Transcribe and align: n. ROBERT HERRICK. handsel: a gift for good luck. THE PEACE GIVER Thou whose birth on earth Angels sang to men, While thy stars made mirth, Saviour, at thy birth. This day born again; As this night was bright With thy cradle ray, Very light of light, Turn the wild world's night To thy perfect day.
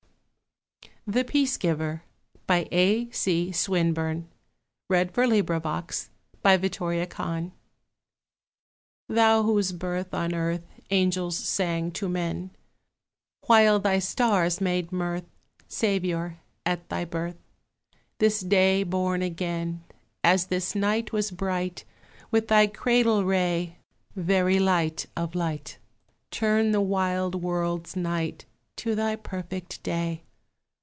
n. 1.07 1.13
ROBERT 1.15 1.29
HERRICK. 1.33 1.61
handsel: 1.63 1.99
a 2.47 2.63
gift 2.63 3.19
for 3.65 3.71
good 3.71 3.87
luck. 3.97 4.25
THE 4.87 6.59
PEACE 6.59 7.07
GIVER 7.09 7.53
Thou 9.09 9.43
whose 9.43 9.71
birth 9.73 10.13
on 10.13 10.33
earth 10.35 10.67
Angels 10.91 11.35
sang 11.37 11.91
to 11.93 12.07
men, 12.07 12.51
While 13.47 13.79
thy 13.79 13.99
stars 13.99 14.61
made 14.61 14.91
mirth, 14.93 15.25
Saviour, 15.67 16.37
at 16.65 16.87
thy 16.87 17.03
birth. 17.03 17.37
This 18.19 18.39
day 18.39 18.83
born 18.83 19.21
again; 19.23 19.83
As 20.23 20.45
this 20.45 20.75
night 20.75 21.11
was 21.11 21.31
bright 21.31 21.83
With 22.29 22.47
thy 22.47 22.67
cradle 22.67 23.25
ray, 23.25 23.79
Very 24.15 24.59
light 24.59 25.07
of 25.17 25.35
light, 25.35 25.77
Turn 26.29 26.71
the 26.71 26.79
wild 26.79 27.35
world's 27.35 27.97
night 27.97 28.45
To 28.77 28.93
thy 28.95 29.17
perfect 29.17 29.83
day. 29.83 30.23